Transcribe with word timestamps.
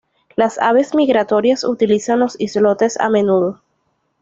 Las 0.35 0.57
aves 0.57 0.95
migratorias 0.95 1.63
utilizan 1.63 2.21
los 2.21 2.35
islotes 2.41 2.99
a 2.99 3.07
menudo. 3.09 3.61